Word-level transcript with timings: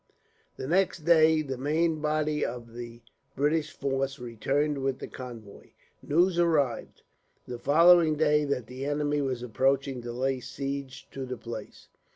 The 0.57 0.65
next 0.65 1.01
day, 1.05 1.43
the 1.43 1.59
main 1.59 2.01
body 2.01 2.43
of 2.43 2.73
the 2.73 3.03
British 3.35 3.71
force 3.71 4.17
returned 4.17 4.79
with 4.79 4.97
the 4.97 5.07
convoy. 5.07 5.73
News 6.01 6.39
arrived, 6.39 7.03
the 7.47 7.59
following 7.59 8.15
day, 8.15 8.43
that 8.45 8.65
the 8.65 8.83
enemy 8.83 9.21
were 9.21 9.37
approaching 9.45 10.01
to 10.01 10.11
lay 10.11 10.39
siege 10.39 11.07
to 11.11 11.23
the 11.27 11.37
place. 11.37 11.87